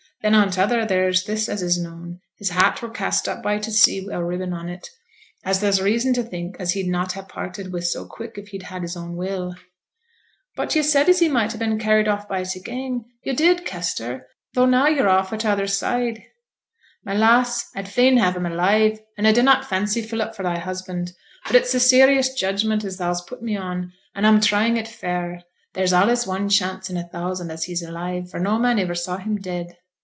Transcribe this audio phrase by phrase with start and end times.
[0.23, 2.21] Then on t' other there's this as is known.
[2.37, 4.87] His hat were cast up by t' sea wi' a ribbon in it,
[5.43, 8.61] as there's reason t' think as he'd not ha' parted wi' so quick if he'd
[8.69, 9.55] had his own will.'
[10.55, 13.65] 'But yo' said as he might ha' been carried off by t' gang yo' did,
[13.65, 16.21] Kester, tho' now yo're a' for t' other side.'
[17.03, 21.13] 'My lass, a'd fain have him alive, an' a dunnot fancy Philip for thy husband;
[21.47, 25.43] but it's a serious judgment as thou's put me on, an' a'm trying it fair.
[25.73, 29.17] There's allays one chance i' a thousand as he's alive, for no man iver saw
[29.17, 29.77] him dead.